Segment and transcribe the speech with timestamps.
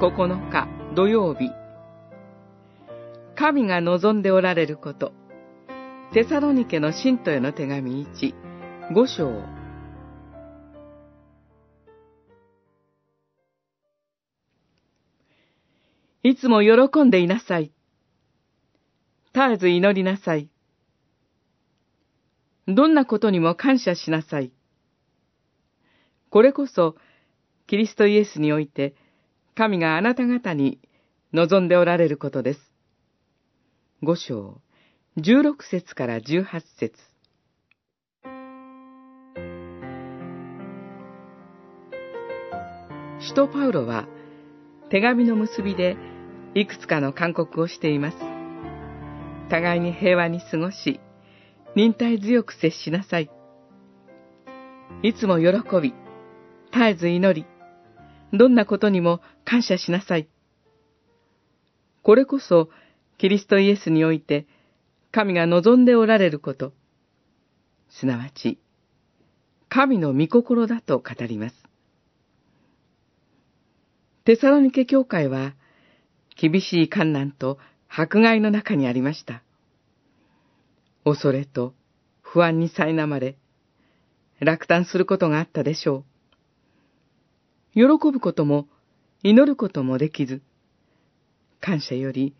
[0.00, 1.50] 9日土曜日
[3.36, 5.12] 神が望んでおられること。
[6.14, 8.34] テサロニケの信徒への手紙1、
[8.92, 9.42] 5章。
[16.22, 17.70] いつも喜んでいなさい。
[19.34, 20.48] 絶えず祈りなさい。
[22.66, 24.50] どんなことにも感謝しなさい。
[26.30, 26.96] これこそ、
[27.66, 28.94] キリストイエスにおいて、
[29.54, 30.80] 神があなた方に
[31.32, 32.60] 望んでおられることです。
[34.02, 34.60] 五章、
[35.16, 36.96] 十六節から十八節
[43.20, 44.08] 使徒パウロは、
[44.88, 45.96] 手紙の結びで、
[46.54, 48.16] いくつかの勧告をしています。
[49.50, 51.00] 互いに平和に過ごし、
[51.76, 53.30] 忍耐強く接しなさい。
[55.02, 55.46] いつも喜
[55.80, 55.94] び、
[56.72, 57.46] 絶えず祈り、
[58.32, 60.28] どんなことにも感謝しなさい。
[62.02, 62.70] これこそ、
[63.18, 64.46] キリストイエスにおいて、
[65.10, 66.72] 神が望んでおられること、
[67.88, 68.58] すなわち、
[69.68, 71.56] 神の御心だと語ります。
[74.24, 75.54] テサロニケ教会は、
[76.36, 79.42] 厳しい観難と迫害の中にありました。
[81.04, 81.74] 恐れと
[82.22, 83.36] 不安に苛まれ、
[84.38, 86.04] 落胆することがあったでしょう。
[87.74, 88.66] 喜ぶことも
[89.22, 90.42] 祈ることもできず、
[91.60, 92.34] 感謝より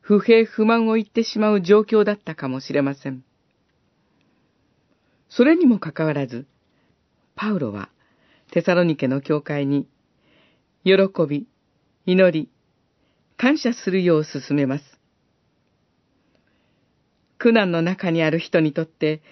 [0.00, 3.24] 不平不満を言ってしまう状況だったかもしれません。
[5.28, 6.46] それにもかかわらず、
[7.34, 7.88] パウロは
[8.50, 9.88] テサロニケの教会に、
[10.84, 10.92] 喜
[11.26, 11.46] び、
[12.04, 12.50] 祈り、
[13.38, 14.84] 感謝するよう進めます。
[17.38, 19.22] 苦難の中にある人にとって、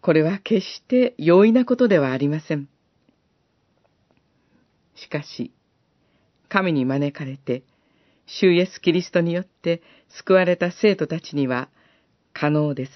[0.00, 2.68] これは決して容易なことではありません。
[5.02, 5.52] しかし、
[6.48, 7.62] 神に招かれて、
[8.26, 11.68] 主イエス・キリストによって救われた生徒たちには
[12.32, 12.92] 可能です。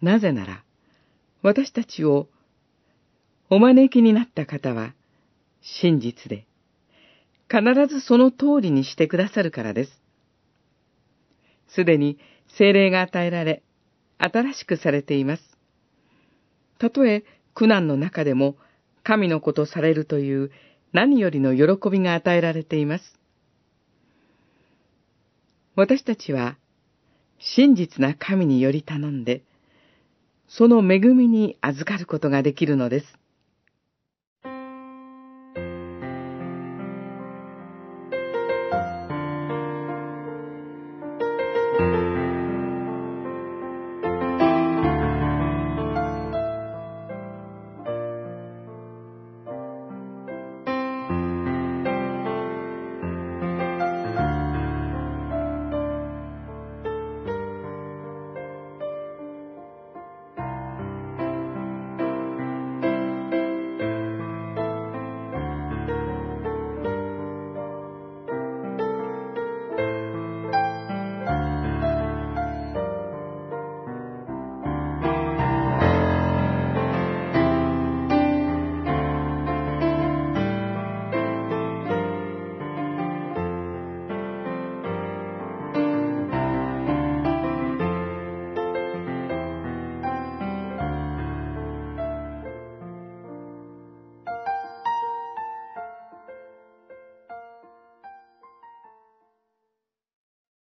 [0.00, 0.64] なぜなら、
[1.42, 2.28] 私たちを
[3.50, 4.94] お招きになった方は
[5.60, 6.46] 真実で、
[7.50, 9.90] 必ずその通りにしてくださるからです。
[11.68, 12.18] すでに
[12.56, 13.62] 精霊が与えられ、
[14.18, 15.42] 新しくされています。
[16.78, 17.24] たとえ
[17.54, 18.56] 苦難の中でも
[19.04, 20.50] 神のことされるという
[20.92, 23.04] 何よりの喜びが与えられています。
[25.76, 26.56] 私たちは
[27.38, 29.42] 真実な神により頼んで、
[30.48, 33.06] その恵みに預かることができるのです。